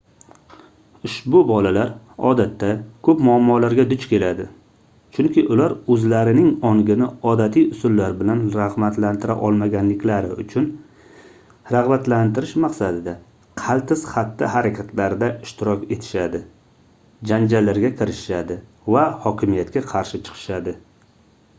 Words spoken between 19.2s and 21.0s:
hokimiyatga qarshi chiqishadi